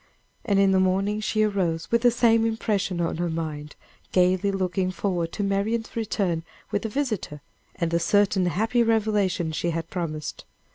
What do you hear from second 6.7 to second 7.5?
with the visitor,